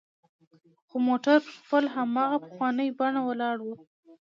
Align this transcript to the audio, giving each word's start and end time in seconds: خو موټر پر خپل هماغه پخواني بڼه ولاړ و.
خو 0.87 0.95
موټر 1.07 1.37
پر 1.43 1.49
خپل 1.57 1.83
هماغه 1.95 2.37
پخواني 2.45 2.87
بڼه 2.99 3.21
ولاړ 3.29 3.57
و. 3.61 3.67